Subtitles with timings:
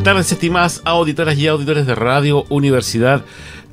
[0.00, 3.22] Buenas tardes, estimadas auditoras y auditores de Radio Universidad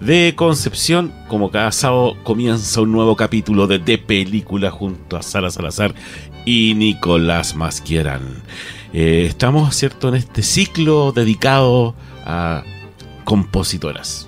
[0.02, 1.14] de Concepción.
[1.30, 5.96] Como cada sábado comienza un nuevo capítulo de De Película junto a Sara Salazar
[6.44, 8.44] y Nicolás Masquieran.
[8.92, 12.66] Eh, estamos, ¿cierto?, en este ciclo dedicado a
[13.24, 14.28] compositoras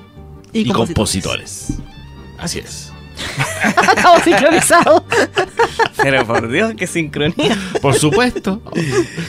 [0.53, 1.79] y, compositores.
[2.37, 2.88] Así es.
[3.95, 5.03] Estamos sincronizados.
[5.97, 7.57] Pero por Dios, qué sincronía.
[7.81, 8.61] Por supuesto.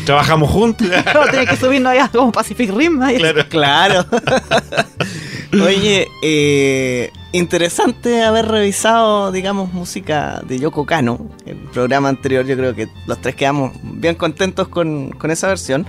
[0.05, 0.87] Trabajamos juntos.
[1.15, 3.03] No, tenés que subirnos allá como Pacific Rim.
[3.03, 3.17] ahí.
[3.19, 4.07] Claro, claro.
[5.53, 11.29] Oye, eh, interesante haber revisado, digamos, música de Yoko Kano.
[11.45, 15.87] El programa anterior, yo creo que los tres quedamos bien contentos con, con esa versión.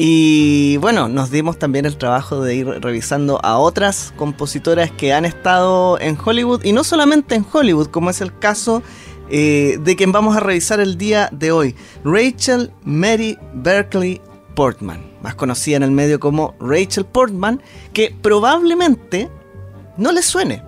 [0.00, 5.24] Y bueno, nos dimos también el trabajo de ir revisando a otras compositoras que han
[5.24, 8.80] estado en Hollywood y no solamente en Hollywood, como es el caso
[9.28, 11.74] eh, de quien vamos a revisar el día de hoy,
[12.04, 14.20] Rachel Mary Berkeley
[14.54, 17.60] Portman, más conocida en el medio como Rachel Portman,
[17.92, 19.28] que probablemente
[19.96, 20.62] no le suene.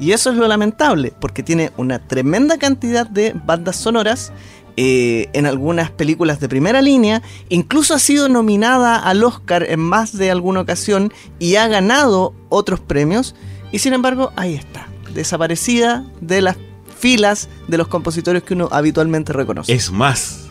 [0.00, 4.32] Y eso es lo lamentable, porque tiene una tremenda cantidad de bandas sonoras
[4.76, 10.16] eh, en algunas películas de primera línea, incluso ha sido nominada al Oscar en más
[10.16, 13.34] de alguna ocasión y ha ganado otros premios,
[13.70, 16.56] y sin embargo ahí está, desaparecida de las
[16.98, 19.72] filas de los compositores que uno habitualmente reconoce.
[19.72, 20.48] Es más,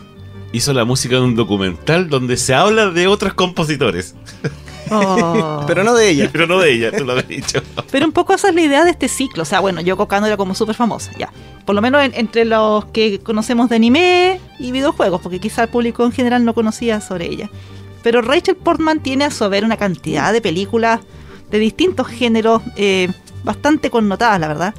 [0.52, 4.14] hizo la música de un documental donde se habla de otros compositores.
[4.90, 5.64] Oh.
[5.66, 6.28] Pero no de ella.
[6.32, 7.62] Pero no de ella, tú lo has dicho.
[7.90, 9.42] Pero un poco esa es la idea de este ciclo.
[9.42, 11.30] O sea, bueno, Yoko Kano era como súper famosa, ya.
[11.64, 15.68] Por lo menos en- entre los que conocemos de anime y videojuegos, porque quizá el
[15.70, 17.50] público en general no conocía sobre ella.
[18.02, 21.00] Pero Rachel Portman tiene a su haber una cantidad de películas
[21.50, 23.08] de distintos géneros, eh,
[23.44, 24.74] bastante connotadas, la verdad.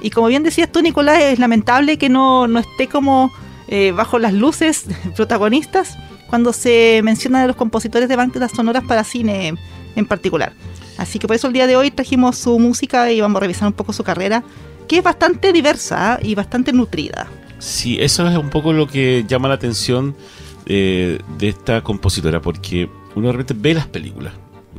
[0.00, 3.30] Y como bien decías tú, Nicolás, es lamentable que no, no esté como
[3.68, 4.86] eh, bajo las luces
[5.16, 5.96] protagonistas
[6.32, 9.52] cuando se menciona de los compositores de bandas sonoras para cine
[9.94, 10.54] en particular.
[10.96, 13.68] Así que por eso el día de hoy trajimos su música y vamos a revisar
[13.68, 14.42] un poco su carrera,
[14.88, 17.26] que es bastante diversa y bastante nutrida.
[17.58, 20.16] Sí, eso es un poco lo que llama la atención
[20.64, 24.32] eh, de esta compositora, porque uno de repente ve las películas,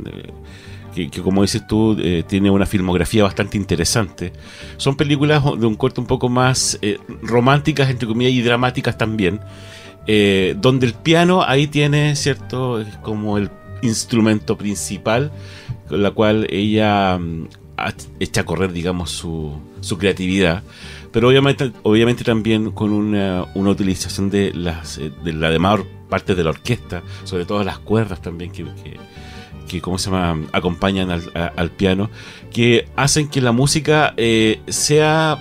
[0.08, 0.34] eh,
[0.96, 4.34] que, que como dices tú, eh, tiene una filmografía bastante interesante.
[4.78, 9.40] Son películas de un corte un poco más eh, románticas, entre comillas, y dramáticas también,
[10.08, 12.84] eh, donde el piano ahí tiene, ¿cierto?
[13.02, 13.50] Como el
[13.82, 15.32] instrumento principal
[15.88, 17.48] con la cual ella mm,
[17.78, 20.64] ha- echa a correr, digamos, su, su creatividad
[21.12, 26.34] pero obviamente, obviamente también con una, una utilización de las eh, de la demás parte
[26.34, 28.98] de la orquesta, sobre todo las cuerdas también que, que,
[29.68, 30.42] que, ¿cómo se llama?
[30.54, 32.10] acompañan al, a- al piano,
[32.52, 35.38] que hacen que la música eh, sea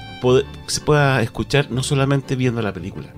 [0.67, 3.09] se pueda escuchar no solamente viendo la película,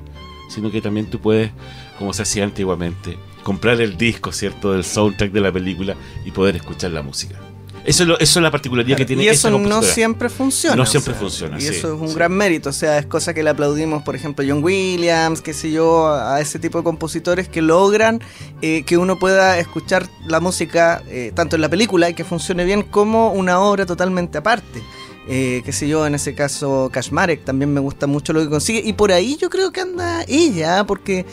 [0.55, 1.51] sino que también tú puedes,
[1.99, 5.95] como se hacía antiguamente, comprar el disco, ¿cierto?, del soundtrack de la película
[6.25, 7.39] y poder escuchar la música.
[7.85, 10.75] Eso es, lo- eso es la particularidad que tiene y eso no siempre funciona.
[10.75, 12.15] No o siempre sea, funciona, Y sí, eso es un sí.
[12.15, 12.71] gran mérito.
[12.71, 16.07] O sea, es cosa que le aplaudimos, por ejemplo, a John Williams, qué sé yo,
[16.09, 18.23] a ese tipo de compositores que logran
[18.63, 22.65] eh, que uno pueda escuchar la música eh, tanto en la película y que funcione
[22.65, 24.83] bien como una obra totalmente aparte.
[25.29, 28.83] Eh, qué sé yo, en ese caso Kashmarek también me gusta mucho lo que consigue.
[28.85, 31.25] Y por ahí yo creo que anda ella, porque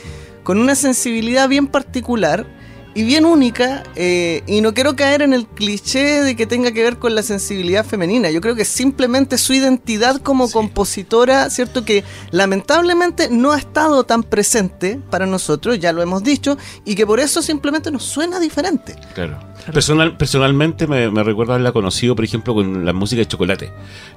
[0.43, 2.45] con una sensibilidad bien particular
[2.93, 6.83] y bien única, eh, y no quiero caer en el cliché de que tenga que
[6.83, 8.29] ver con la sensibilidad femenina.
[8.31, 10.53] Yo creo que simplemente su identidad como Sí.
[10.53, 11.85] compositora, ¿cierto?
[11.85, 17.05] Que lamentablemente no ha estado tan presente para nosotros, ya lo hemos dicho, y que
[17.07, 18.95] por eso simplemente nos suena diferente.
[19.13, 19.39] Claro.
[19.71, 23.71] Personal, personalmente me, me recuerdo haberla conocido, por ejemplo, con la música de Chocolate.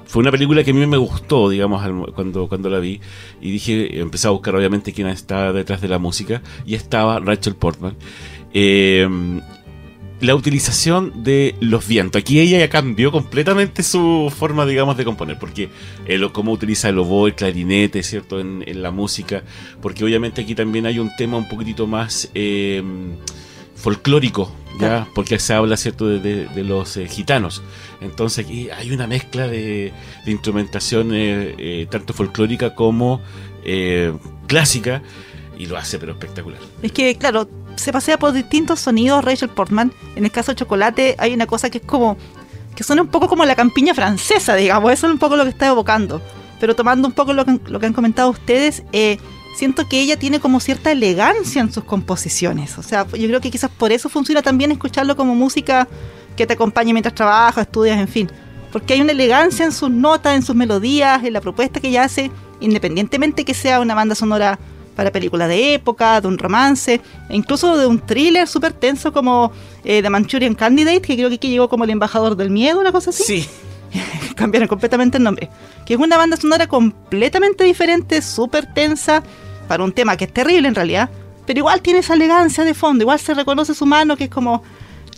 [0.05, 2.99] Fue una película que a mí me gustó, digamos, al- cuando, cuando la vi.
[3.41, 6.41] Y dije, empecé a buscar obviamente quién estaba detrás de la música.
[6.65, 7.95] Y estaba Rachel Portman.
[8.57, 9.05] Eh,
[10.21, 12.21] la utilización de los vientos.
[12.21, 15.37] Aquí ella ya cambió completamente su forma, digamos, de componer.
[15.37, 15.69] Porque
[16.07, 18.39] eh, cómo utiliza el oboe, el clarinete, ¿cierto?
[18.39, 19.43] En, en la música.
[19.81, 22.81] Porque obviamente aquí también hay un tema un poquitito más eh,
[23.75, 25.05] folclórico, ¿ya?
[25.13, 27.61] Porque se habla, ¿cierto?, de, de- de los eh, gitanos.
[27.99, 29.91] Entonces aquí hay una mezcla de,
[30.25, 33.21] de instrumentación eh, tanto folclórica como
[34.47, 35.03] clásica.
[35.57, 36.59] Y lo hace, pero espectacular.
[36.81, 39.91] Es que, claro, se pasea por distintos sonidos Rachel Portman.
[40.15, 42.17] En el caso de Chocolate hay una cosa que es como...
[42.75, 44.91] que suena un poco como la campiña francesa, digamos.
[44.91, 46.21] Eso es un poco lo que está evocando.
[46.59, 49.17] Pero tomando un poco lo que, lo que han comentado ustedes, eh,
[49.55, 52.77] siento que ella tiene como cierta elegancia en sus composiciones.
[52.77, 55.87] O sea, yo creo que quizás por eso funciona también escucharlo como música
[56.35, 58.29] que te acompañe mientras trabajas, estudias, en fin.
[58.71, 62.03] Porque hay una elegancia en sus notas, en sus melodías, en la propuesta que ella
[62.03, 62.29] hace,
[62.59, 64.59] independientemente que sea una banda sonora
[64.95, 69.51] para películas de época, de un romance, e incluso de un thriller súper tenso como
[69.83, 72.91] eh, The Manchurian Candidate, que creo que aquí llegó como el embajador del miedo, una
[72.91, 73.49] cosa así Sí.
[74.35, 75.49] cambiaron completamente el nombre.
[75.85, 79.23] Que es una banda sonora completamente diferente, súper tensa,
[79.67, 81.09] para un tema que es terrible en realidad,
[81.45, 84.63] pero igual tiene esa elegancia de fondo, igual se reconoce su mano, que es como,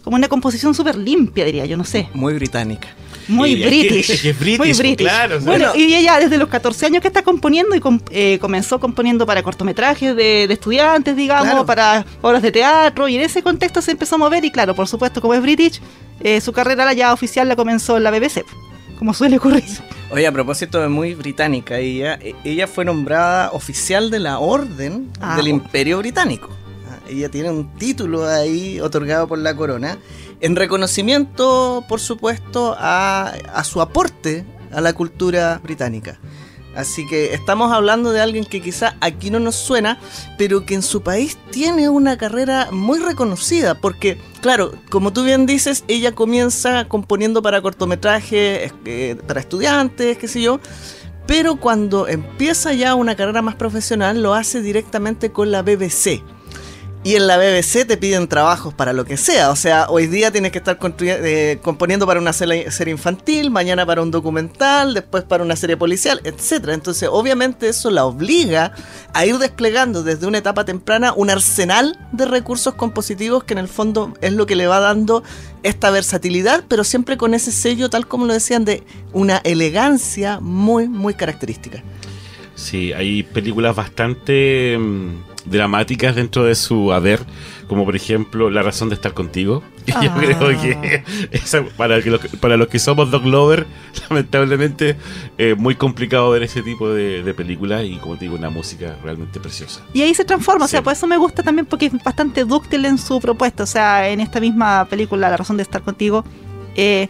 [0.08, 2.08] como una composición súper limpia, diría yo, no sé.
[2.14, 2.88] Muy británica.
[3.28, 4.10] Muy Y es que- british.
[4.12, 5.06] es que es british, muy british.
[5.06, 5.50] claro, o sea.
[5.50, 9.26] bueno, y ella desde los 14 años que está componiendo y com- eh, comenzó componiendo
[9.26, 11.66] para cortometrajes de, de estudiantes, digamos, Claro.
[11.66, 14.88] para obras de teatro, y en ese contexto se empezó a mover, y claro, por
[14.88, 15.82] supuesto, como es british,
[16.22, 18.46] eh, su carrera la ya oficial la comenzó en la BBC,
[18.98, 19.66] como suele ocurrir.
[20.10, 25.10] Oye, a propósito de muy británica, ella, e- ella fue nombrada oficial de la Orden
[25.20, 25.36] Ah.
[25.36, 26.48] del Imperio Británico.
[27.10, 29.98] Ella tiene un título ahí otorgado por la corona,
[30.40, 36.20] en reconocimiento, por supuesto, a, a su aporte a la cultura británica.
[36.78, 40.00] Así que estamos hablando de alguien que quizá aquí no nos suena,
[40.38, 45.48] pero que en su país tiene una carrera muy reconocida, porque, claro, como tú bien
[45.48, 50.60] dices, ella comienza componiendo para cortometrajes, eh, para estudiantes, qué sé yo,
[51.26, 56.22] pero cuando empieza ya una carrera más profesional lo hace directamente con la BBC.
[57.08, 59.50] Y en la BBC te piden trabajos para lo que sea.
[59.52, 64.02] O sea, hoy día tienes que estar eh, componiendo para una serie infantil, mañana para
[64.02, 66.68] un documental, después para una serie policial, etc.
[66.74, 68.74] Entonces, obviamente eso la obliga
[69.14, 73.70] a ir desplegando desde una etapa temprana un arsenal de recursos compositivos que en el
[73.70, 75.24] fondo es lo que le va dando
[75.64, 78.84] esta versatilidad, pero siempre con ese sello, tal como lo decían, de
[79.14, 81.82] una elegancia muy, muy característica.
[82.56, 87.22] Sí, hay películas bastante mm, dramáticas dentro de su haber,
[87.68, 89.64] como por ejemplo La razón de estar contigo.
[89.86, 90.16] Y Yo Ah.
[90.20, 93.66] creo que esa- para, que los, que- para los que somos dog lover,
[94.10, 94.98] lamentablemente
[95.38, 98.96] es muy complicado ver ese tipo de, de películas y como te digo, una música
[99.04, 99.82] realmente preciosa.
[99.94, 102.86] Y ahí se transforma, o sea, por eso me gusta también porque es bastante dúctil
[102.86, 103.64] en su propuesta.
[103.64, 106.24] O sea, en esta misma película, La razón de estar contigo,
[106.76, 107.08] eh,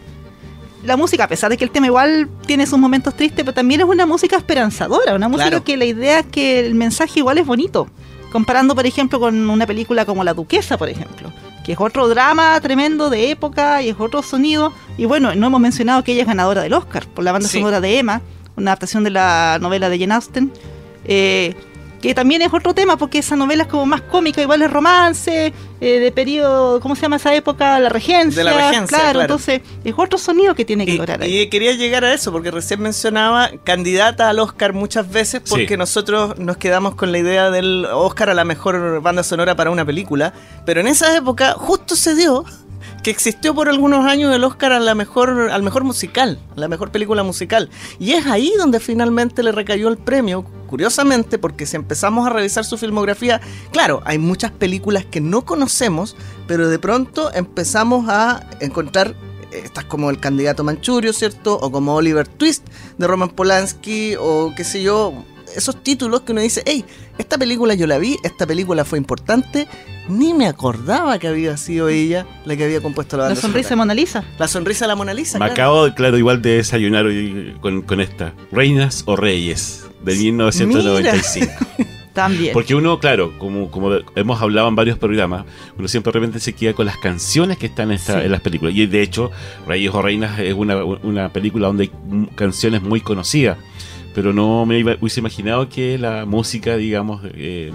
[0.84, 3.80] la música, a pesar de que el tema igual tiene sus momentos tristes, pero también
[3.80, 5.64] es una música esperanzadora, una música Claro.
[5.64, 7.88] que la idea es que el mensaje igual es bonito.
[8.32, 11.32] Comparando, por ejemplo, con una película como La Duquesa, por ejemplo,
[11.64, 14.72] que es otro drama tremendo de época y es otro sonido.
[14.96, 17.58] Y bueno, no hemos mencionado que ella es ganadora del Oscar por la banda Sí.
[17.58, 18.20] sonora de Emma,
[18.56, 20.52] una adaptación de la novela de Jane Austen.
[21.10, 21.54] eh,
[22.00, 25.52] que también es otro tema porque esa novela es como más cómica, igual es romance,
[25.80, 27.78] eh, de periodo, ¿cómo se llama esa época?
[27.80, 28.44] La regencia.
[28.44, 29.20] De la regencia, claro.
[29.22, 31.40] entonces es otro sonido que tiene que Y, lograr ahí.
[31.40, 35.76] y quería llegar a eso, porque recién mencionaba candidata al Oscar muchas veces, porque Sí.
[35.76, 39.84] nosotros nos quedamos con la idea del Oscar a la mejor banda sonora para una
[39.84, 40.32] película,
[40.64, 42.44] pero en esa época justo se dio
[43.02, 46.68] que existió por algunos años el Oscar a la mejor, al mejor musical, a la
[46.68, 47.70] mejor película musical.
[47.98, 52.64] Y es ahí donde finalmente le recayó el premio, curiosamente, porque si empezamos a revisar
[52.64, 53.40] su filmografía,
[53.72, 59.14] claro, hay muchas películas que no conocemos, pero de pronto empezamos a encontrar
[59.52, 61.58] estas como el candidato Manchurio, ¿cierto?
[61.58, 62.66] O como Oliver Twist
[62.98, 65.24] de Roman Polanski, o qué sé yo,
[65.58, 66.84] esos títulos que uno dice, hey,
[67.18, 69.68] esta película yo la vi, esta película fue importante,
[70.08, 73.76] ni me acordaba que había sido ella la que había compuesto la La sonrisa de.
[73.76, 74.24] Mona Lisa.
[74.38, 75.38] La sonrisa de la Mona Lisa.
[75.38, 75.52] Me claro.
[75.52, 78.32] acabo, claro, igual de desayunar hoy con, con esta.
[78.50, 81.52] Reinas o Reyes, de 1995.
[82.14, 82.52] También.
[82.52, 85.44] Porque uno, claro, como, como hemos hablado en varios programas,
[85.78, 88.24] uno siempre de repente se queda con las canciones que están en, esta- Sí.
[88.26, 88.74] en las películas.
[88.74, 89.30] Y de hecho,
[89.68, 93.58] Reyes o Reinas es una, una película donde hay mm, canciones muy conocidas.
[94.18, 97.70] Pero no me hubiese imaginado que la música, digamos, eh,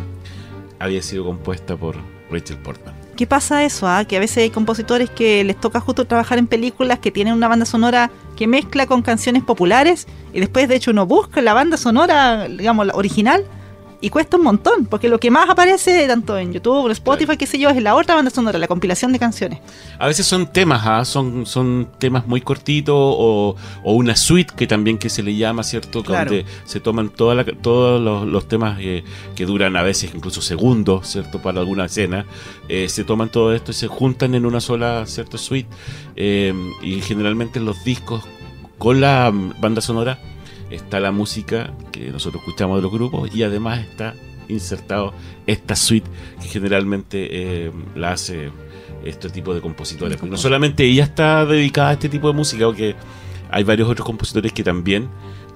[0.78, 1.96] había sido compuesta por
[2.30, 2.94] Rachel Portman.
[3.16, 3.88] ¿Qué pasa eso?
[3.88, 4.04] ah?
[4.04, 7.48] Que a veces hay compositores que les toca justo trabajar en películas que tienen una
[7.48, 11.78] banda sonora que mezcla con canciones populares y después de hecho uno busca la banda
[11.78, 13.46] sonora, digamos, la original
[14.06, 17.48] y cuesta un montón, porque lo que más aparece tanto en YouTube en Spotify, qué
[17.48, 19.60] sé yo, es la otra banda sonora, la compilación de canciones.
[19.98, 21.06] A veces son temas, ¿ah?
[21.06, 25.64] son, son temas muy cortitos o, o una suite que también que se le llama,
[25.64, 26.04] ¿cierto?
[26.04, 26.32] Claro.
[26.32, 29.06] Donde se toman toda la- todos los, los temas eh,
[29.36, 31.42] que duran a veces incluso segundos, ¿cierto?
[31.42, 32.26] Para alguna escena.
[32.68, 35.38] eh, se toman todo esto y se juntan en una sola, ¿cierto?
[35.38, 35.70] Suite.
[36.18, 38.24] eh, y generalmente en los discos
[38.78, 39.32] con la
[39.62, 40.20] banda sonora
[40.74, 44.14] está la música que nosotros escuchamos de los grupos y además está
[44.50, 45.14] insertado
[45.48, 46.10] esta suite
[46.42, 47.28] que generalmente
[47.66, 48.50] eh, la hace
[49.06, 50.18] este tipo de compositores.
[50.18, 52.96] Porque no solamente ella está dedicada a este tipo de música, porque
[53.52, 55.10] hay varios otros compositores que también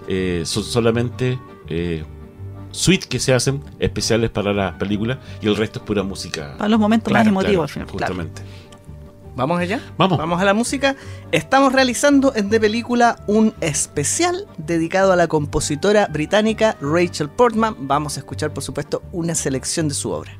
[0.07, 2.03] eh, son solamente eh,
[2.71, 6.55] suites que se hacen especiales para las películas y el resto es pura música.
[6.57, 8.15] Para los momentos Claro, más emotivos Claro, al final.
[8.15, 8.29] claro.
[9.37, 9.79] ¿Vamos allá?
[9.99, 10.17] Vamos.
[10.17, 10.95] Vamos a la música.
[11.31, 17.75] Estamos realizando en De Película un especial dedicado a la compositora británica Rachel Portman.
[17.81, 20.31] Vamos a escuchar, por supuesto, una selección de su obra.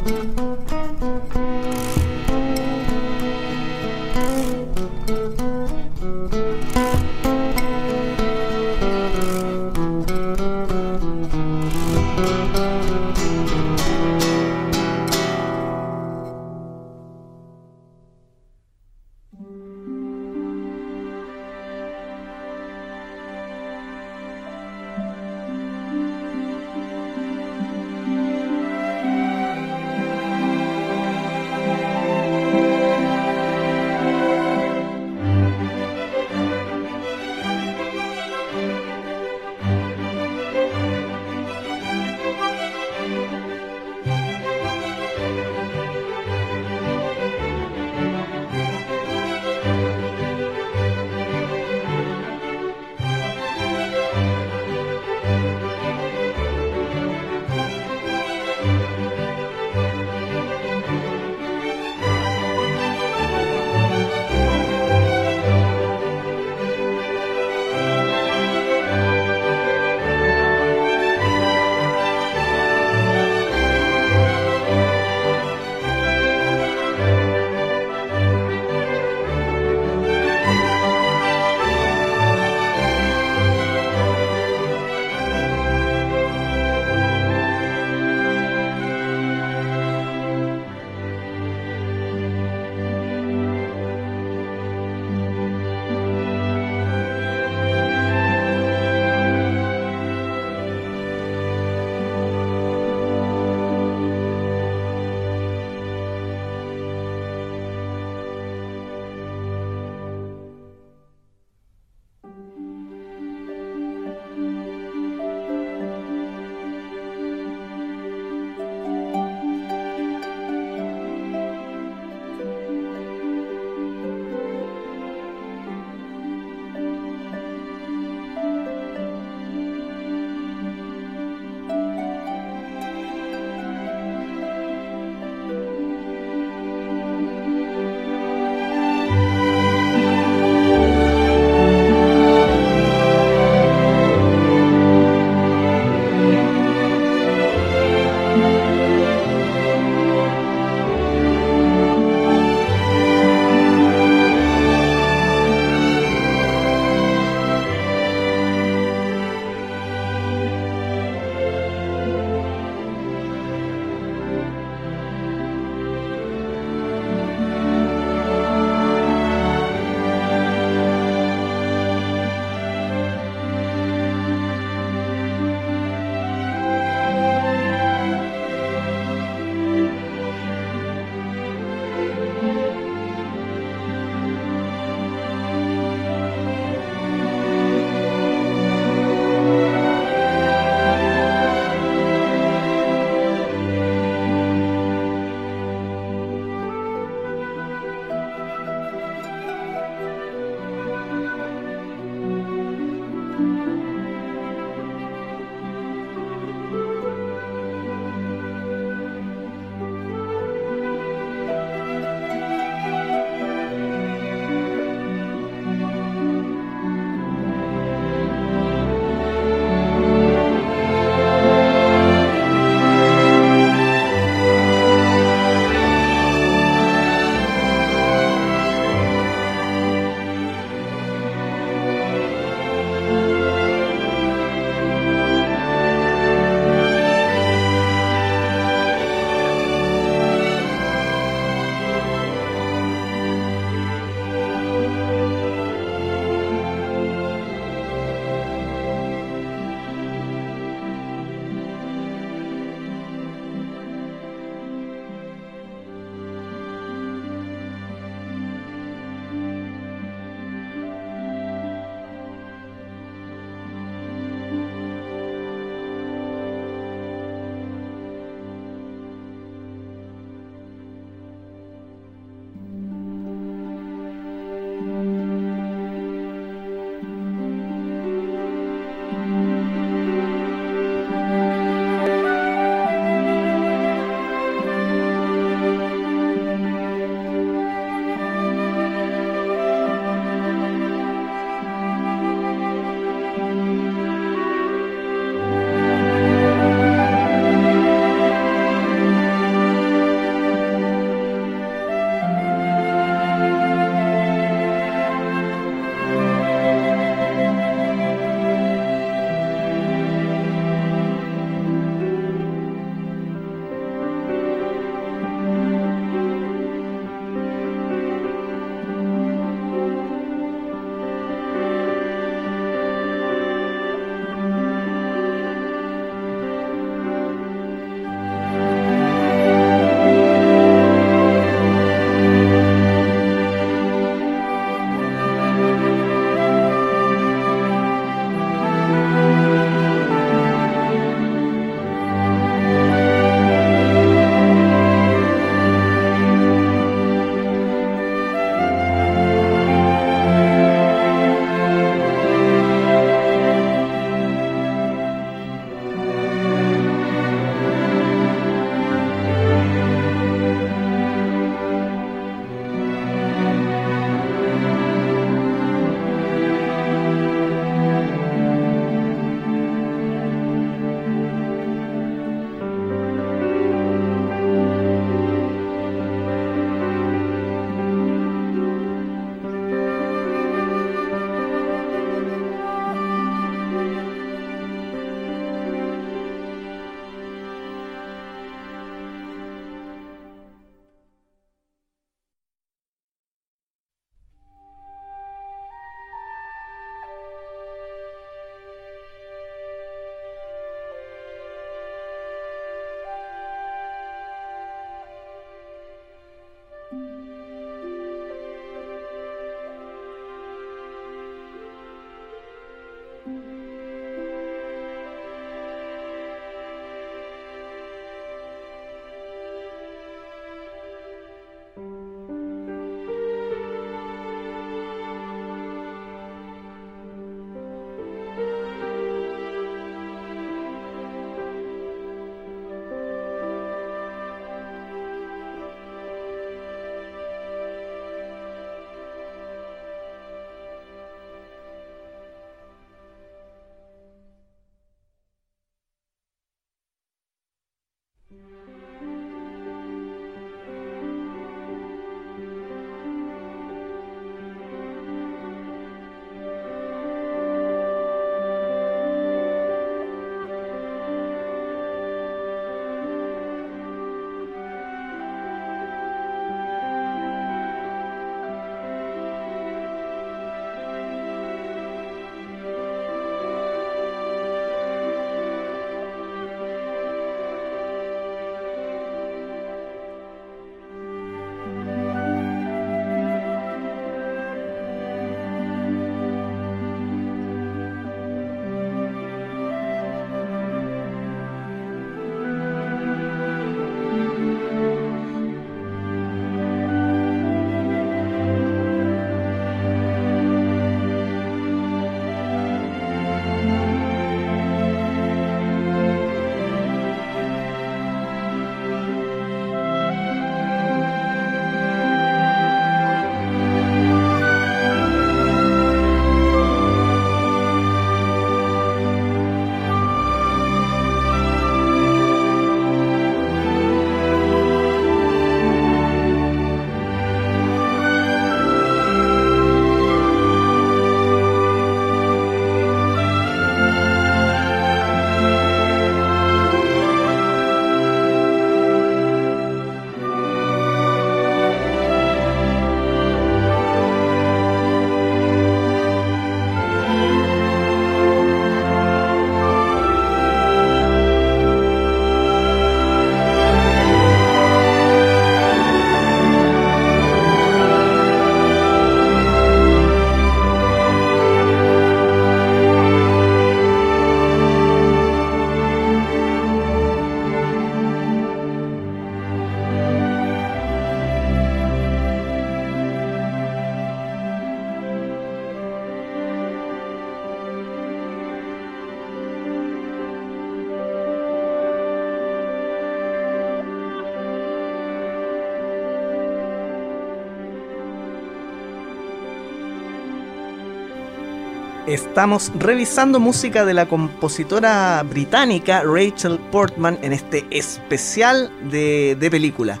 [592.10, 600.00] Estamos revisando música de la compositora británica Rachel Portman en este especial de, de película.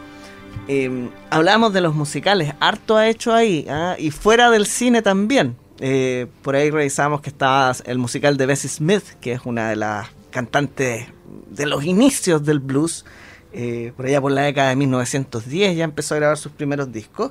[0.66, 3.94] Eh, hablamos de los musicales, harto ha hecho ahí, ¿ah?
[3.96, 5.56] y fuera del cine también.
[5.78, 9.76] Eh, por ahí revisamos que estaba el musical de Bessie Smith, que es una de
[9.76, 11.06] las cantantes
[11.48, 13.04] de los inicios del blues.
[13.52, 17.30] Eh, por allá por la década de 1910 ya empezó a grabar sus primeros discos.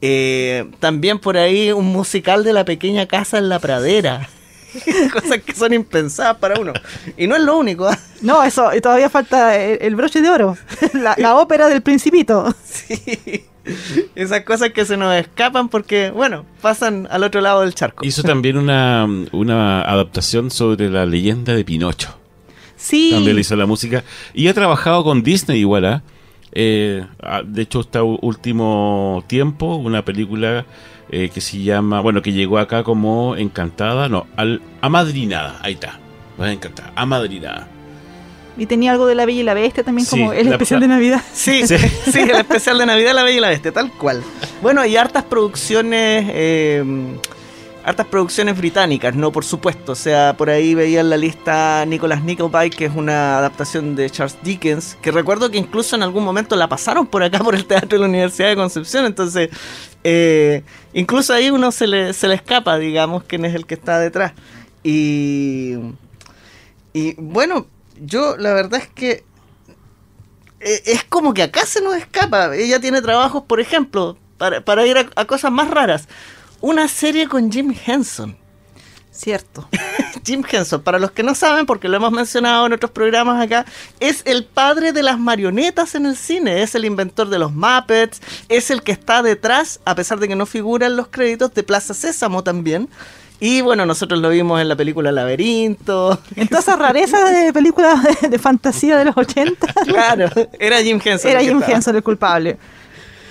[0.00, 4.28] Eh, también por ahí un musical de la pequeña casa en la pradera.
[5.12, 6.72] Cosas que son impensadas para uno.
[7.16, 7.88] Y no es lo único.
[7.88, 7.98] ¿ah?
[8.20, 10.56] No, eso, y todavía falta el, el broche de oro,
[10.92, 12.54] la, la ópera del principito.
[12.64, 13.44] Sí.
[14.14, 18.04] Esas cosas que se nos escapan porque, bueno, pasan al otro lado del charco.
[18.04, 22.16] Hizo también una, una adaptación sobre la leyenda de Pinocho.
[22.76, 23.10] Sí.
[23.12, 24.04] También le hizo la música.
[24.34, 26.02] Y ha trabajado con Disney igual, ¿ah?
[26.04, 26.15] Eh,
[27.22, 30.64] ah, de hecho, está u- último tiempo, una película
[31.10, 35.98] eh, que se llama, bueno, que llegó acá como Encantada, no, al, Amadrinada, ahí está,
[36.38, 37.68] es Encantada, Amadrinada.
[38.58, 40.88] Y tenía algo de la Bella y la Bestia también, Sí, como el especial de
[40.88, 41.20] Navidad.
[41.34, 41.76] Sí, Sí.
[41.76, 44.22] sí, el especial de Navidad La Bella y la Bestia, tal cual.
[44.62, 46.82] Bueno, y hartas producciones, eh,
[47.86, 49.92] hartas producciones británicas, no, por supuesto.
[49.92, 54.10] O sea, por ahí veía en la lista Nicholas Nickleby, que es una adaptación de
[54.10, 57.64] Charles Dickens, que recuerdo que incluso en algún momento la pasaron por acá por el
[57.64, 59.06] Teatro de la Universidad de Concepción.
[59.06, 59.50] Entonces,
[60.02, 64.00] eh, incluso ahí uno se le, se le escapa, digamos, quién es el que está
[64.00, 64.32] detrás.
[64.82, 65.76] Y,
[66.92, 67.68] y bueno,
[68.00, 69.22] yo la verdad es que
[70.58, 72.56] eh, es como que acá se nos escapa.
[72.56, 76.08] Ella tiene trabajos, por ejemplo, para, para ir a, a cosas más raras.
[76.60, 78.36] Una serie con Jim Henson.
[79.10, 79.66] Cierto.
[80.24, 83.64] Jim Henson, para los que no saben, porque lo hemos mencionado en otros programas acá,
[84.00, 88.20] es el padre de las marionetas en el cine, es el inventor de los Muppets,
[88.48, 91.62] es el que está detrás, a pesar de que no figura en los créditos, de
[91.62, 92.88] Plaza Sésamo también.
[93.38, 96.18] Y bueno, nosotros lo vimos en la película Laberinto.
[96.36, 101.00] En todas esas rarezas de películas de, de fantasía de los 80, Claro, era Jim
[101.02, 101.30] Henson.
[101.30, 101.62] era Jim.
[101.66, 102.58] Henson el culpable.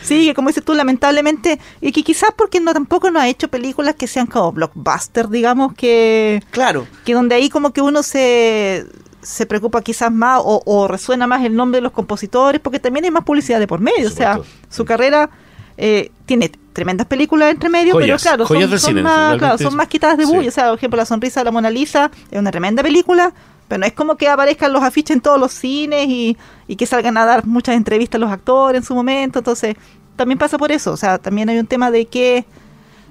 [0.06, 3.48] Sí, que como dices tú, lamentablemente, y que quizás porque no tampoco no ha hecho
[3.48, 8.86] películas que sean como blockbuster, digamos, que, Claro, que donde ahí como que uno se,
[9.22, 13.06] se preocupa quizás más o, o resuena más el nombre de los compositores, porque también
[13.06, 14.04] hay más publicidad de por medio.
[14.04, 14.39] Por o sea,
[14.70, 15.30] su carrera
[15.78, 19.76] eh, tiene tremendas películas entre medio, Joyas, pero claro, son, son cine, más, claro, son
[19.76, 20.32] más quitadas de sí.
[20.32, 20.49] bulla.
[20.49, 23.34] O sea, por ejemplo, La Sonrisa de la Mona Lisa es una tremenda película,
[23.68, 26.38] pero no es como que aparezcan los afiches en todos los cines y,
[26.68, 29.39] y que salgan a dar muchas entrevistas a los actores en su momento.
[29.39, 29.76] Entonces,
[30.16, 30.91] también pasa por eso.
[30.91, 32.45] O sea, también hay un tema de que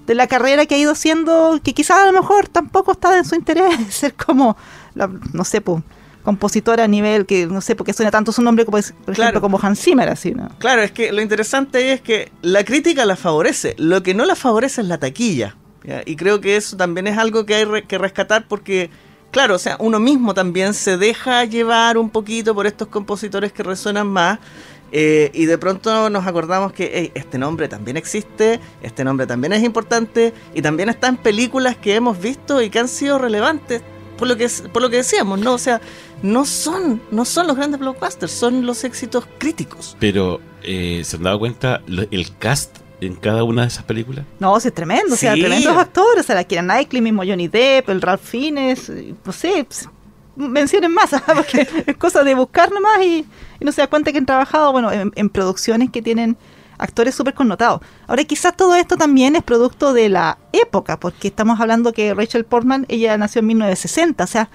[0.06, 3.24] de la carrera que ha ido haciendo, que quizás a lo mejor tampoco está en
[3.24, 4.56] su interés ser como,
[4.94, 5.82] la- no sé, pues,
[6.22, 9.22] compositora a nivel que, no sé, porque suena tanto su nombre como, por Claro.
[9.30, 10.48] ejemplo, como Hans Zimmer, así, ¿no?
[10.58, 14.24] Claro, es que lo interesante ahí es que la crítica la favorece, lo que no
[14.24, 15.56] la favorece es la taquilla.
[15.84, 16.02] ¿ya?
[16.06, 18.88] Y creo que eso también es algo que hay re- que rescatar porque,
[19.34, 23.64] claro, o sea, uno mismo también se deja llevar un poquito por estos compositores que
[23.64, 24.38] resuenan más.
[24.96, 29.52] eh, y de pronto nos acordamos que "Ey, este nombre también existe, este nombre también
[29.52, 33.82] es importante y también está en películas que hemos visto y que han sido relevantes
[34.16, 35.80] por lo que por lo que decíamos, no, o sea,
[36.22, 39.96] no son no son los grandes blockbusters, son los éxitos críticos.
[39.98, 44.24] Pero, eh, ¿se han dado cuenta el cast en cada una de esas películas?
[44.38, 45.40] No, sí, es tremendo, o sea, Sí.
[45.40, 48.90] tremendos actores, o sea, la Keira Knightley, mismo Johnny Depp, el Ralph Fiennes,
[49.24, 49.88] no sé, pues,
[50.36, 53.26] mencionen más, porque es cosa de buscar nomás y,
[53.60, 56.36] y no se da cuenta que han trabajado, bueno, en, en producciones que tienen
[56.78, 57.80] actores súper connotados.
[58.08, 62.44] Ahora, quizás todo esto también es producto de la época, porque estamos hablando que Rachel
[62.44, 64.48] Portman, ella nació en 1960, o sea,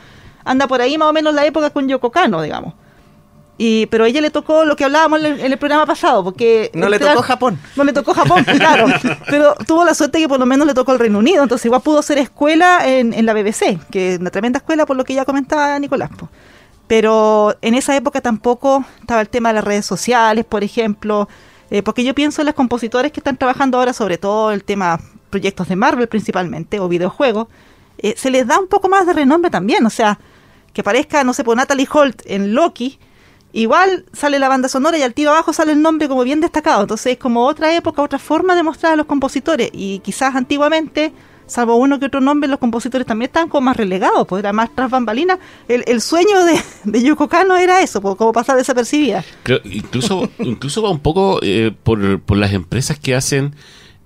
[0.44, 2.74] anda por ahí más o menos la época con Yoko Kano, digamos.
[3.62, 6.24] Y, pero a ella le tocó lo que hablábamos en el, en el programa pasado,
[6.24, 6.72] porque...
[6.74, 7.60] No le tocó Japón.
[7.76, 8.88] no le tocó Japón, claro.
[9.28, 11.44] Pero tuvo la suerte que por lo menos le tocó el Reino Unido.
[11.44, 14.96] Entonces igual pudo hacer escuela en, en la BBC, que es una tremenda escuela por
[14.96, 16.10] lo que ya comentaba Nicolás.
[16.18, 16.30] po.
[16.88, 21.28] Pero en esa época tampoco estaba el tema de las redes sociales, por ejemplo.
[21.70, 25.02] eh, porque yo pienso en los compositores que están trabajando ahora, sobre todo el tema
[25.30, 27.48] proyectos de Marvel principalmente, o videojuegos,
[27.98, 29.86] eh, se les da un poco más de renombre también.
[29.86, 30.18] O sea,
[30.72, 32.98] que parezca, no sé, por Natalie Holt en Loki,
[33.54, 36.82] igual sale la banda sonora y al tiro abajo sale el nombre como bien destacado.
[36.82, 39.70] Entonces es como otra época, otra forma de mostrar a los compositores.
[39.74, 41.14] Y quizás antiguamente,
[41.48, 44.74] salvo uno que otro nombre, los compositores también estaban como más relegados, pues era más
[44.76, 45.40] tras bambalinas.
[45.68, 49.24] El, el sueño de, de Yoko Kano era eso, pues, como pasar desapercibida.
[49.44, 53.56] Creo, incluso, incluso va un poco eh, por, por las empresas que hacen,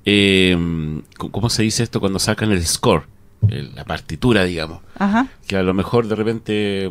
[0.05, 0.57] eh,
[1.17, 1.99] ¿cómo se dice esto?
[1.99, 3.03] Cuando sacan el score,
[3.47, 4.79] la partitura, digamos.
[4.97, 5.27] Ajá.
[5.47, 6.89] Que a lo mejor de repente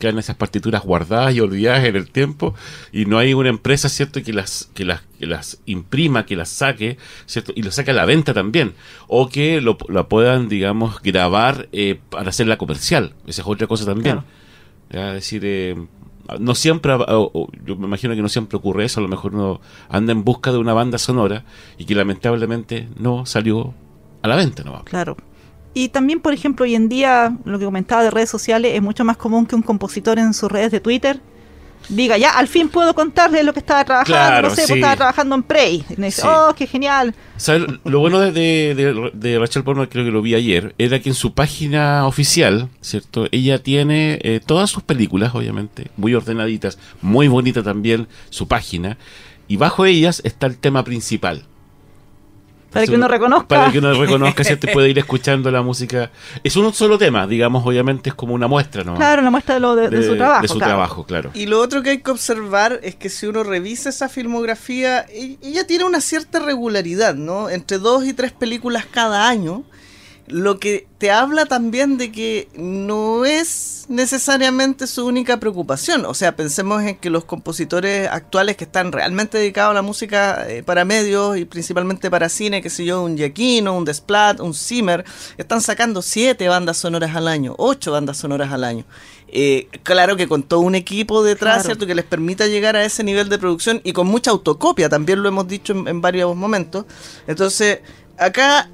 [0.00, 2.54] quedan esas partituras guardadas y olvidadas en el tiempo
[2.90, 6.48] y no hay una empresa, ¿cierto?, que las, que las, que las imprima, que las
[6.48, 6.96] saque,
[7.26, 8.72] ¿cierto?, y lo saque a la venta también,
[9.06, 13.84] o que lo, la puedan, digamos, grabar eh, para hacerla comercial, esa es otra cosa
[13.84, 14.22] también.
[14.88, 15.08] Claro.
[15.08, 15.76] Es decir, eh,
[16.38, 19.34] no siempre, o- o yo me imagino que no siempre ocurre eso, a lo mejor
[19.34, 21.44] uno anda en busca de una banda sonora
[21.78, 23.74] y que lamentablemente no salió
[24.22, 24.82] a la venta, ¿no?
[24.84, 25.16] Claro.
[25.72, 29.04] Y también, por ejemplo, hoy en día, lo que comentaba de redes sociales, es mucho
[29.04, 31.20] más común que un compositor en sus redes de Twitter
[31.88, 34.66] diga, ya, al fin puedo contarles lo que estaba trabajando, Claro, no sé, sí.
[34.68, 35.82] pues estaba trabajando en Prey.
[35.88, 36.28] Y me dice, Sí.
[36.30, 37.14] oh, qué genial.
[37.36, 37.62] ¿Sabes?
[37.84, 41.08] Lo bueno de, de, de- de Rachel Portman, creo que lo vi ayer, era que
[41.08, 43.26] en su página oficial, ¿cierto?
[43.32, 48.98] Ella tiene eh, todas sus películas, obviamente, muy ordenaditas, muy bonita también su página,
[49.48, 51.44] y bajo ellas está el tema principal.
[52.72, 53.48] Para que uno reconozca.
[53.48, 54.70] Para que uno reconozca, ¿cierto?
[54.70, 56.10] Y puede ir escuchando la música.
[56.44, 58.94] Es un solo tema, digamos, obviamente es como una muestra, ¿no?
[58.94, 60.42] Claro, una muestra de, lo de, de su trabajo.
[60.42, 60.70] De su claro.
[60.70, 61.30] trabajo, claro.
[61.34, 65.66] Y lo otro que hay que observar es que si uno revisa esa filmografía, ella
[65.66, 67.50] tiene una cierta regularidad, ¿no?
[67.50, 69.64] Entre dos y tres películas cada año,
[70.30, 76.04] lo que te habla también de que no es necesariamente su única preocupación.
[76.06, 80.46] O sea, pensemos en que los compositores actuales que están realmente dedicados a la música
[80.48, 84.54] eh, para medios y principalmente para cine, que sé yo, un Giacchino, un Desplat, un
[84.54, 85.04] Zimmer,
[85.36, 88.84] están sacando siete bandas sonoras al año, ocho bandas sonoras al año.
[89.32, 91.66] Eh, claro que con todo un equipo detrás, Claro.
[91.66, 91.86] ¿cierto?
[91.86, 95.28] Que les permita llegar a ese nivel de producción y con mucha autocopia, también lo
[95.28, 96.84] hemos dicho en, en varios momentos.
[97.26, 97.80] Entonces,
[98.18, 98.68] acá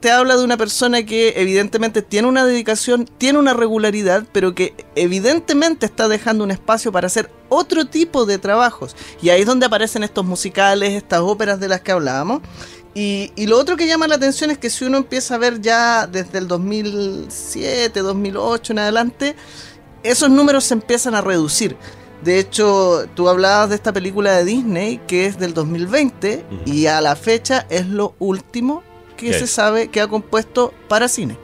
[0.00, 4.74] te habla de una persona que evidentemente tiene una dedicación, tiene una regularidad, pero que
[4.94, 8.94] evidentemente está dejando un espacio para hacer otro tipo de trabajos.
[9.22, 12.42] Y ahí es donde aparecen estos musicales, estas óperas de las que hablábamos.
[12.94, 15.60] Y, y lo otro que llama la atención es que si uno empieza a ver
[15.60, 19.36] ya desde el 2007, 2008 en adelante,
[20.02, 21.76] esos números se empiezan a reducir.
[22.22, 26.72] De hecho, tú hablabas de esta película de Disney que es del 2020 Ujú.
[26.72, 28.82] y a la fecha es lo último
[29.16, 29.50] que ¿Qué se es?
[29.50, 31.36] sabe que ha compuesto para cine.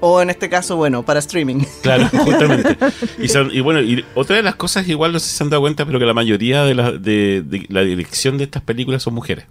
[0.00, 1.64] O en este caso, bueno, para streaming.
[1.82, 2.76] Claro, justamente.
[3.18, 5.50] Y, son- y bueno, y otra de las cosas, igual no sé si se han
[5.50, 9.02] dado cuenta, pero que la mayoría de la, de, de la dirección de estas películas
[9.02, 9.46] son mujeres.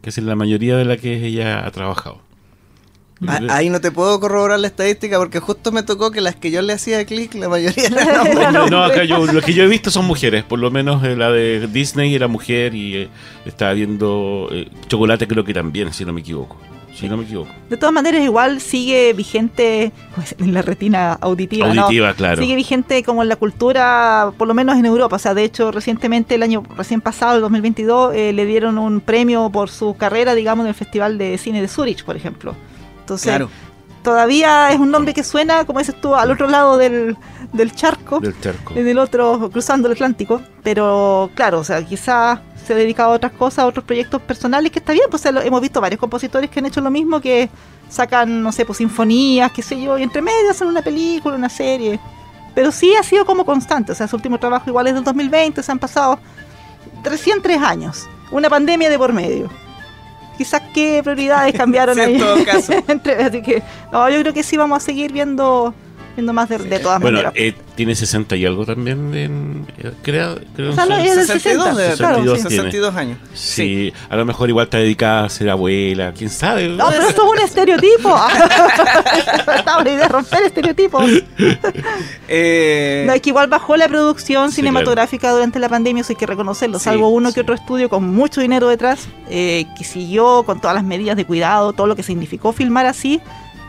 [0.00, 2.20] Que es la mayoría de la que ella ha trabajado.
[3.26, 6.50] Ah, Ahí no te puedo corroborar la estadística porque justo me tocó que las que
[6.50, 8.52] yo le hacía clic, la mayoría eran hombres.
[8.52, 11.16] No, no, acá yo, lo que yo he visto son mujeres, por lo menos eh,
[11.16, 13.08] la de Disney era mujer y eh,
[13.44, 16.56] estaba viendo eh, Chocolate creo que también, si no me equivoco.
[16.98, 17.50] Si no me equivoco.
[17.70, 21.72] De todas maneras, igual sigue vigente pues, en la retina auditiva.
[21.72, 21.82] ¿no?
[21.82, 22.42] Auditiva, claro.
[22.42, 25.14] Sigue vigente como en la cultura, por lo menos en Europa.
[25.14, 29.00] O sea, de hecho, recientemente, el año recién pasado, el 2022, eh, le dieron un
[29.00, 32.56] premio por su carrera, digamos, en el Festival de Cine de Zurich, por ejemplo.
[33.08, 33.48] Entonces, Claro.
[34.02, 37.16] todavía es un nombre que suena, como dices tú, al otro lado del,
[37.54, 38.74] del charco, Del charco.
[38.76, 40.42] en el otro, cruzando el Atlántico.
[40.62, 44.70] Pero, claro, o sea, quizás se ha dedicado a otras cosas, a otros proyectos personales,
[44.70, 47.48] que está bien, pues hemos visto varios compositores que han hecho lo mismo, que
[47.88, 51.48] sacan, no sé, pues sinfonías, qué sé yo, y entre medio hacen una película, una
[51.48, 51.98] serie.
[52.54, 55.62] Pero sí ha sido como constante, o sea, su último trabajo igual es del 2020,
[55.62, 56.18] se han pasado
[57.04, 59.48] recién tres años, una pandemia de por medio.
[60.38, 62.16] Quizás qué prioridades cambiaron ahí.
[62.18, 62.72] todo caso.
[62.88, 63.62] Entre- así que,
[63.92, 65.74] no, yo creo que sí vamos a seguir viendo,
[66.18, 67.32] viendo más de, de todas Bueno, maneras.
[67.36, 71.26] eh, tiene 60 y algo también en, eh, creo, creo O sea, no, es del
[71.26, 72.48] 62, 60, de- claro, 62 sí.
[72.48, 72.62] tiene.
[72.64, 73.18] 62 años.
[73.34, 76.68] Sí, a lo mejor igual está dedicada a ser abuela, quién sabe.
[76.70, 78.16] No, pero esto es un estereotipo.
[79.56, 81.04] Estaba la idea de romper estereotipos.
[82.28, 86.16] Eh, No, es que igual bajó la producción Sí, cinematográfica durante la pandemia, eso hay
[86.16, 86.78] que reconocerlo.
[86.78, 87.40] Sí, salvo uno que sí.
[87.40, 91.72] otro estudio con mucho dinero detrás, eh, que siguió con todas las medidas de cuidado,
[91.72, 93.20] todo lo que significó filmar así.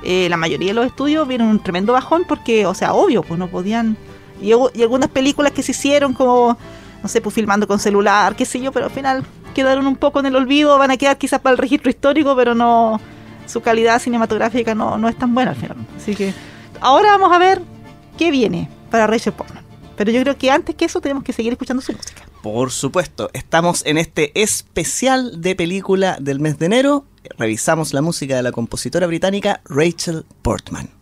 [0.03, 3.39] Eh, la mayoría de los estudios vieron un tremendo bajón porque, o sea, obvio, pues
[3.39, 3.97] no podían.
[4.41, 6.57] Y, y algunas películas que se hicieron como,
[7.03, 10.19] no sé, pues filmando con celular, qué sé yo, pero al final quedaron un poco
[10.19, 12.99] en el olvido, van a quedar quizás para el registro histórico, pero no.
[13.45, 15.77] Su calidad cinematográfica no, no es tan buena al final.
[15.97, 16.33] Así que
[16.81, 17.61] ahora vamos a ver
[18.17, 19.63] qué viene para Rachel Portman.
[19.95, 22.23] Pero yo creo que antes que eso tenemos que seguir escuchando su música.
[22.41, 27.05] Por supuesto, estamos en este especial de película del mes de enero.
[27.37, 30.98] Revisamos la música de la compositora británica Rachel Portman.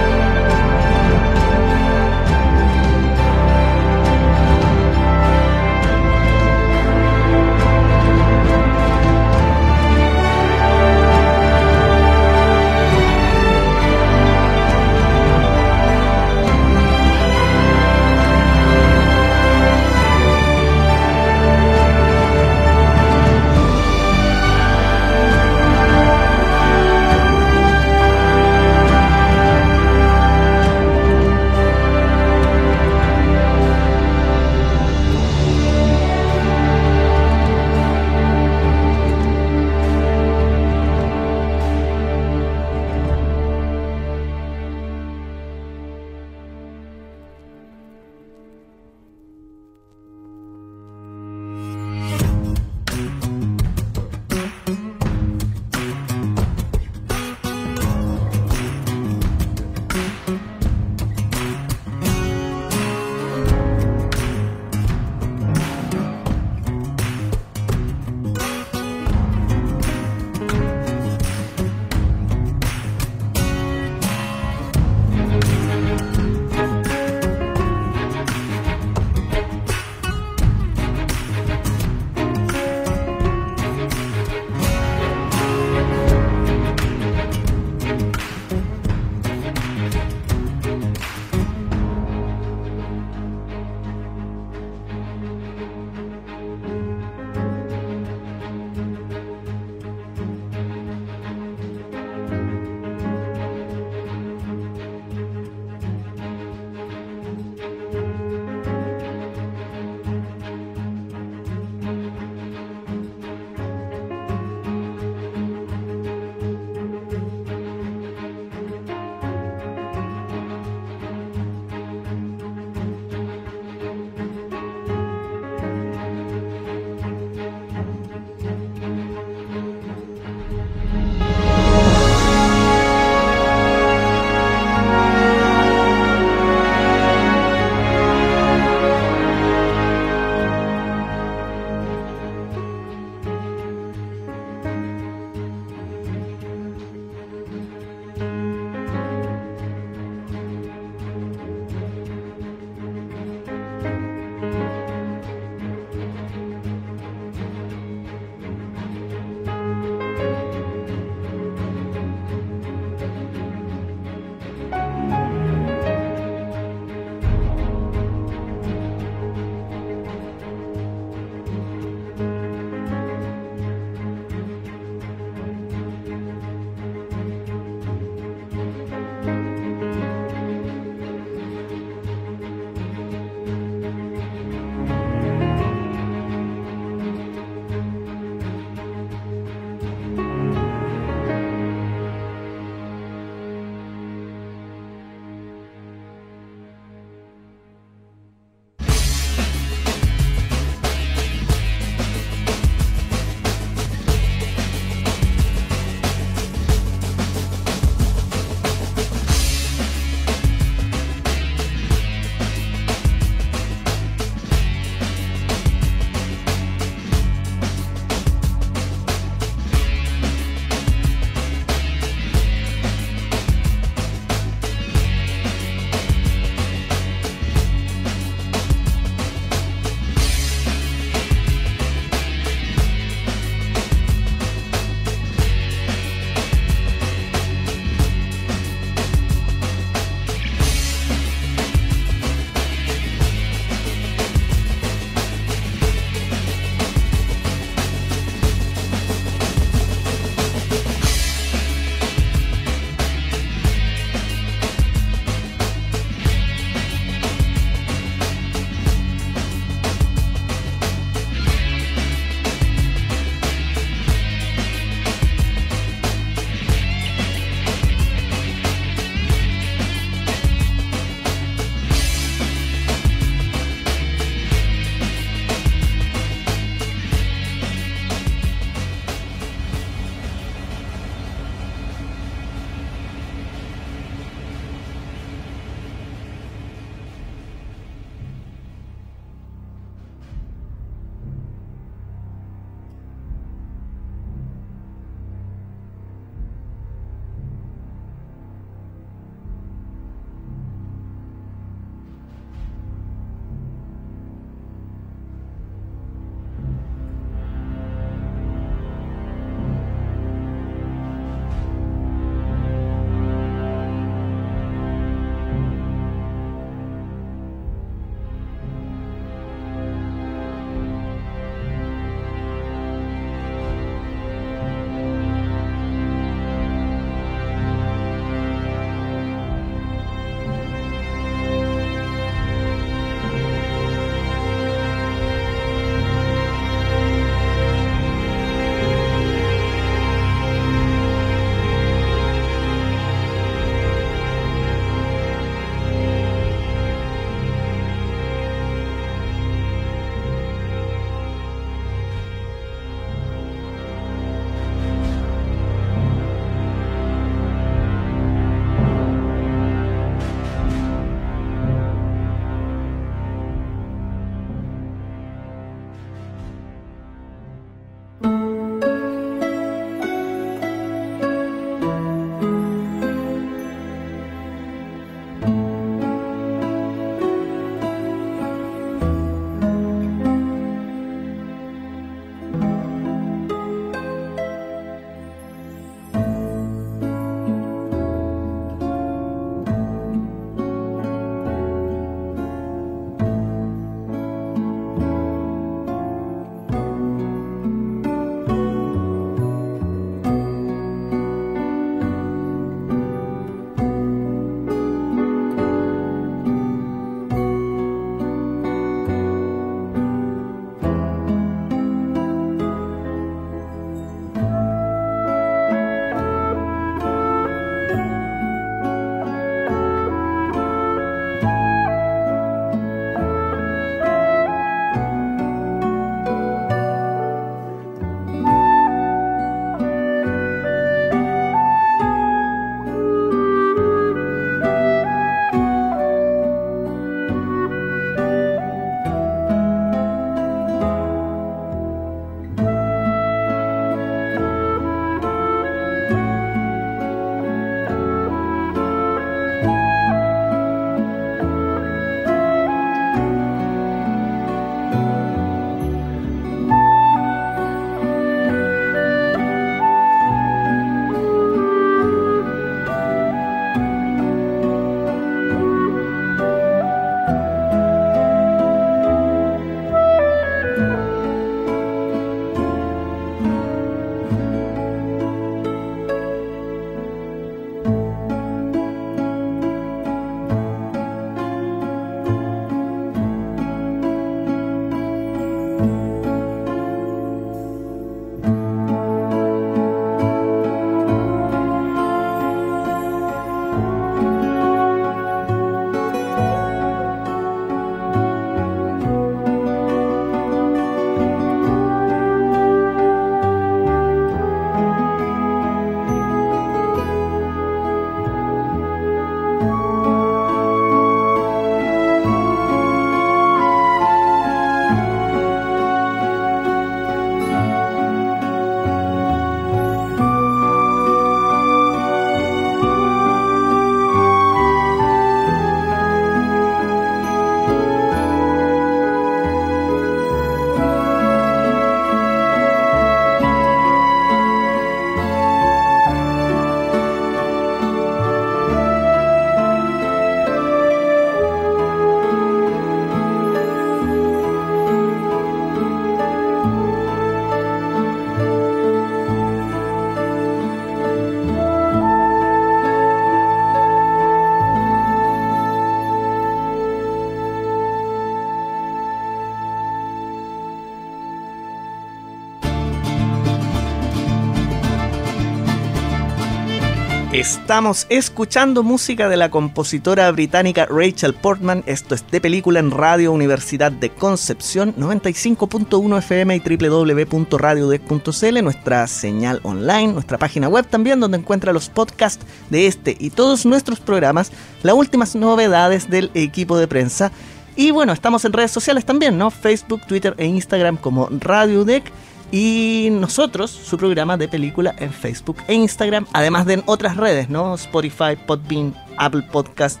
[567.32, 571.84] Estamos escuchando música de la compositora británica Rachel Portman.
[571.86, 579.60] Esto es de película en Radio Universidad de Concepción, 95.1 FM y www.radiodec.cl, nuestra señal
[579.62, 584.50] online, nuestra página web también, donde encuentra los podcasts de este y todos nuestros programas,
[584.82, 587.30] las últimas novedades del equipo de prensa.
[587.76, 589.52] Y bueno, estamos en redes sociales también, ¿no?
[589.52, 592.10] Facebook, Twitter e Instagram como Radio Deck
[592.52, 597.48] y nosotros, su programa de película en Facebook e Instagram, además de en otras redes,
[597.48, 597.74] ¿no?
[597.74, 600.00] Spotify, Podbean, Apple Podcast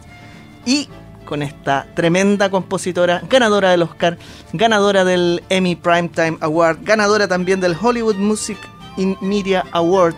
[0.66, 0.88] y
[1.24, 4.18] con esta tremenda compositora, ganadora del Oscar,
[4.52, 8.58] ganadora del Emmy Primetime Award, ganadora también del Hollywood Music
[8.96, 10.16] in Media Award.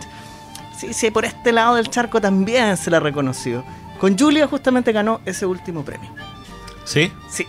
[0.75, 3.63] Sí, sí, por este lado del charco también se la reconoció.
[3.99, 6.09] Con Julia justamente ganó ese último premio.
[6.83, 7.11] ¿Sí?
[7.29, 7.45] Sí.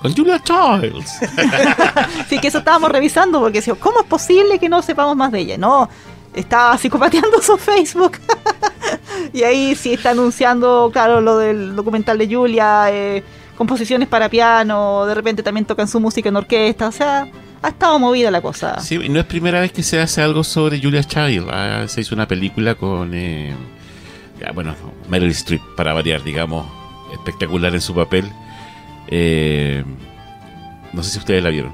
[0.00, 1.20] Con Julia Childs.
[2.28, 5.40] Sí, que eso estábamos revisando porque decíamos, ¿cómo es posible que no sepamos más de
[5.40, 5.58] ella?
[5.58, 5.88] No,
[6.34, 8.18] estaba psicopateando su Facebook.
[9.32, 13.22] y ahí sí está anunciando, claro, lo del documental de Julia, eh,
[13.56, 17.28] composiciones para piano, de repente también tocan su música en orquesta, o sea,
[17.62, 18.80] ha estado movida la cosa.
[18.80, 21.48] Sí, no es primera vez que se hace algo sobre Julia Child.
[21.50, 23.54] Ah, se hizo una película con, eh,
[24.40, 24.74] ya, bueno,
[25.08, 26.66] Meryl Streep, para variar, digamos,
[27.12, 28.30] espectacular en su papel.
[29.10, 29.84] Eh,
[30.92, 31.72] no sé si ustedes la vieron.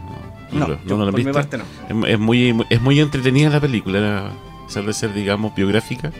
[0.53, 1.33] No, ¿No, yo, la por mi visto?
[1.33, 1.65] parte no.
[2.07, 4.31] Es, es muy, es muy entretenida la película.
[4.63, 6.13] A pesar de ser, digamos, biográfica,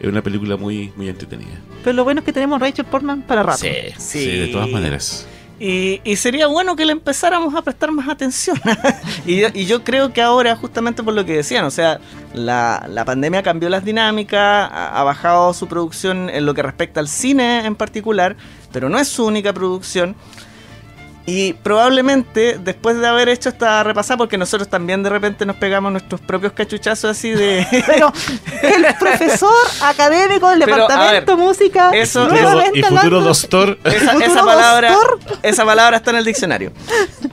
[0.00, 1.58] es una película muy, muy entretenida.
[1.84, 3.58] Pero lo bueno es que tenemos Rachel Portman para rato.
[3.58, 3.68] Sí,
[3.98, 4.20] Sí.
[4.24, 5.26] sí, de todas maneras.
[5.58, 8.58] Y, y sería bueno que le empezáramos a prestar más atención.
[9.26, 12.00] y, y yo creo que ahora, justamente por lo que decían, o sea,
[12.32, 14.40] la, la pandemia cambió las dinámicas,
[14.72, 18.36] ha, ha bajado su producción en lo que respecta al cine en particular,
[18.72, 20.16] pero no es su única producción.
[21.26, 25.92] Y probablemente después de haber hecho esta repasada, porque nosotros también de repente nos pegamos
[25.92, 27.66] nuestros propios cachuchazos así de...
[27.86, 28.12] Pero
[28.62, 29.52] el profesor
[29.82, 33.78] académico del Pero, departamento ver, música eso- nuevamente y futuro hablando- doctor.
[33.84, 35.20] Esa, ¿Futuro esa palabra, doctor?
[35.42, 36.72] esa palabra está en el diccionario.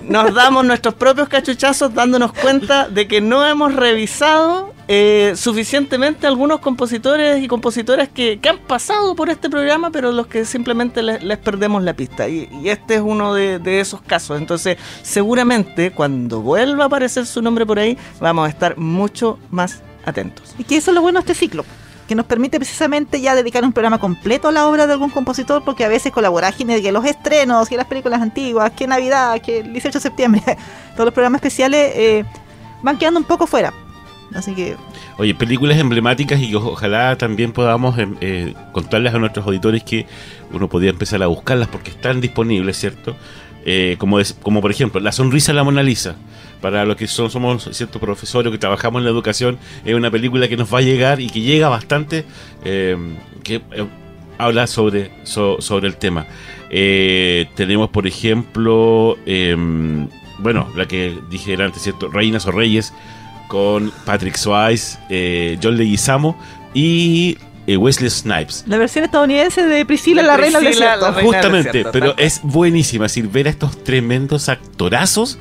[0.03, 6.61] Nos damos nuestros propios cachuchazos dándonos cuenta de que no hemos revisado eh, suficientemente algunos
[6.61, 11.83] compositores y compositoras que, han pasado por este programa, pero los que simplemente les, perdemos
[11.83, 12.29] la pista.
[12.29, 14.39] Y, este es uno de, esos casos.
[14.39, 19.81] Entonces, seguramente cuando vuelva a aparecer su nombre por ahí, vamos a estar mucho más
[20.05, 20.55] atentos.
[20.57, 21.65] Y que eso es lo bueno de este ciclo,
[22.07, 25.65] que nos permite precisamente ya dedicar un programa completo a la obra de algún compositor,
[25.65, 29.73] porque a veces de que los estrenos, que las películas antiguas, que Navidad, que el
[29.73, 30.43] 18 de septiembre,
[30.93, 32.25] todos los programas especiales eh,
[32.81, 33.73] van quedando un poco fuera.
[34.35, 34.75] Así que
[35.17, 40.05] Oye, películas emblemáticas y que ojalá también podamos em, eh, contarles a nuestros auditores que
[40.51, 43.15] uno podía empezar a buscarlas porque están disponibles, ¿cierto?
[43.65, 46.15] Eh, como, como por ejemplo, La Sonrisa de la Mona Lisa.
[46.61, 50.47] Para los que son, somos ciertos profesores que trabajamos en la educación, es una película
[50.47, 52.25] que nos va a llegar y que llega bastante,
[52.65, 52.97] eh,
[53.43, 53.85] que eh,
[54.37, 56.25] habla sobre, so- sobre el tema.
[56.69, 60.07] Eh, tenemos, por ejemplo, em,
[60.39, 62.09] bueno, la que dije antes, ¿cierto?
[62.09, 62.93] Reinas o Reyes,
[63.47, 66.37] con Patrick Swayze, eh, John Leguizamo
[66.73, 68.63] y eh, Wesley Snipes.
[68.67, 71.05] la versión estadounidense de Priscila, la reina del Priscila, desierto.
[71.05, 72.25] la reina del Justamente, desierto, pero tal cual.
[72.25, 75.37] es buenísima, es decir, ver a estos tremendos actorazos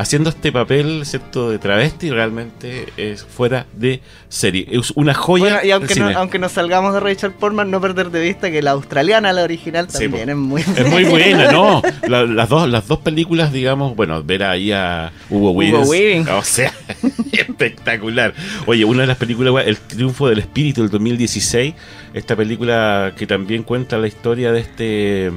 [0.00, 4.66] haciendo este papel, ¿cierto?, de travesti, realmente es fuera de serie.
[4.70, 8.10] Es una joya Bueno, y aunque, no- aunque nos salgamos de Rachel Portman, no perder
[8.10, 11.82] de vista que la australiana, la original, también es muy Es muy buena, ¿no?
[12.08, 16.26] La- las, dos, las dos películas, digamos, bueno, ver ahí a Hugo Weaving.
[16.30, 16.72] O sea,
[17.32, 18.32] espectacular.
[18.66, 21.74] Oye, una de las películas, El triunfo del espíritu del 2016,
[22.14, 25.30] esta película que también cuenta la historia de este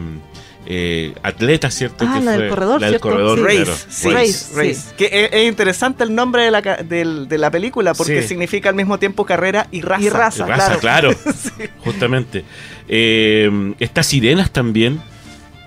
[0.65, 2.05] eh, atleta, ¿cierto?
[2.07, 3.09] Ah, que la del fue- corredor, la del ¿cierto?
[3.09, 3.43] corredor, Sí.
[3.45, 3.77] Race, claro.
[3.89, 4.93] sí, Race, Race, sí.
[4.97, 8.27] Que es, es interesante el nombre de la, ca- del- de la película porque Sí.
[8.29, 10.03] significa al mismo tiempo carrera y raza.
[10.03, 10.45] Y raza.
[10.45, 11.13] Raza, claro.
[11.13, 11.33] claro.
[11.83, 12.43] Justamente.
[12.87, 15.01] Eh, estas sirenas también.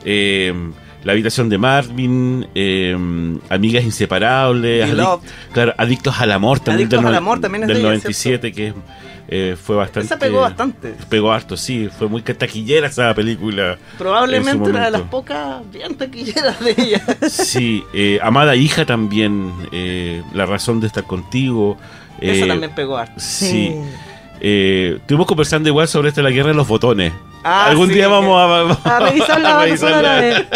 [0.05, 0.53] eh,
[1.05, 2.47] la habitación de Marvin.
[2.55, 2.97] eh,
[3.49, 4.85] Amigas inseparables.
[4.89, 5.21] adic-
[5.53, 6.87] claro, Adictos al amor también.
[6.87, 8.73] Adictos del, al amor también es del de ella, 97, que
[9.29, 10.07] eh, fue bastante.
[10.07, 10.95] Esa pegó bastante.
[11.09, 11.89] Pegó harto, sí.
[11.99, 13.77] Fue muy taquillera esa película.
[13.99, 17.03] Probablemente una de las pocas bien taquilleras de ella.
[17.29, 19.53] Sí, eh, Amada hija también.
[19.73, 21.77] eh, la razón de estar contigo.
[22.21, 23.15] Esa también pegó harto.
[23.21, 23.75] Sí.
[24.41, 27.13] Eh, estuvimos conversando igual sobre esta la guerra de los botones.
[27.43, 30.47] Ah, Algún sí, día vamos a, vamos A revisar la a revisar la- de-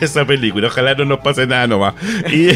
[0.00, 0.68] esa película.
[0.68, 1.94] Ojalá no nos pase nada nomás.
[2.32, 2.48] Y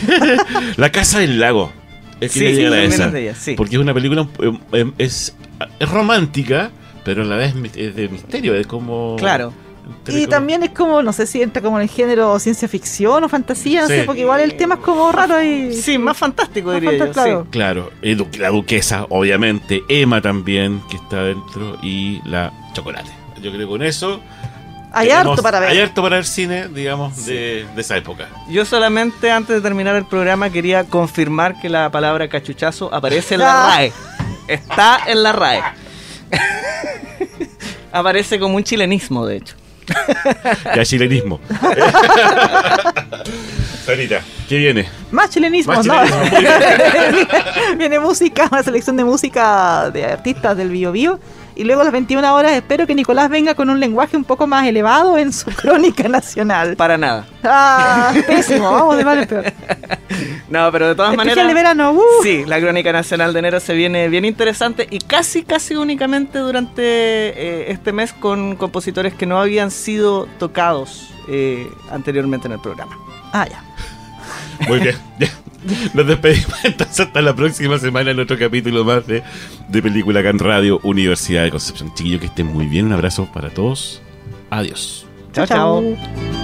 [0.77, 1.73] La Casa del Lago.
[2.21, 3.07] Es que Sí, sí, a esa.
[3.07, 3.55] es de ella, sí.
[3.55, 5.35] Porque es una película eh, eh, es,
[5.79, 6.71] es romántica,
[7.05, 8.55] pero a la vez es de misterio.
[8.55, 9.17] Es como.
[9.19, 9.53] Claro.
[10.09, 13.23] Y como- también es como, no sé si entra como en el género ciencia ficción
[13.23, 13.93] o fantasía, no Sí.
[13.97, 15.75] sé, porque igual el tema es como raro y...
[15.75, 17.05] Sí, más fantástico Más diría yo.
[17.05, 17.47] fantástico.
[17.51, 23.11] Claro, du- la duquesa, obviamente, Emma también, que está dentro, y la chocolate.
[23.43, 24.21] Yo creo que con eso.
[24.95, 25.69] Hay harto para ver.
[25.71, 28.29] Hay harto para ver cine, digamos, de, de esa época.
[28.49, 33.41] Yo solamente antes de terminar el programa quería confirmar que la palabra cachuchazo aparece en
[33.41, 33.77] la Ah.
[33.77, 33.93] RAE.
[34.49, 35.63] Está en la RAE.
[37.93, 39.55] aparece como un chilenismo, de hecho.
[40.75, 41.41] Ya chilenismo.
[43.85, 44.89] Sarita, ¿qué viene?
[45.11, 45.95] Más chilenismo, Más ¿no?
[45.95, 47.27] chilenismo, muy
[47.77, 51.21] Viene música, una selección de música de artistas del Bio Bio.
[51.57, 54.47] Y luego a las 21 horas espero que Nicolás venga con un lenguaje un poco
[54.47, 56.77] más elevado en su crónica nacional.
[56.77, 57.27] Para nada.
[57.45, 59.45] Ah, pésimo, vamos de mal en peor.
[60.49, 61.49] No, pero de todas Especial maneras.
[61.49, 62.23] de verano, uh.
[62.23, 66.83] Sí, la crónica nacional de enero se viene bien interesante y casi, casi únicamente durante
[66.85, 72.97] eh, este mes con compositores que no habían sido tocados eh, anteriormente en el programa.
[73.33, 73.65] Ah, ya.
[74.69, 74.97] Muy bien.
[75.19, 75.29] ya.
[75.95, 79.23] Nos despedimos entonces hasta la próxima semana en otro capítulo más de,
[79.69, 81.95] de Película Can Radio Universidad de Concepción.
[81.95, 82.87] Chiquillos, que estén muy bien.
[82.87, 84.03] Un abrazo para todos.
[84.51, 85.07] Adiós.
[85.33, 86.44] Chao, chao.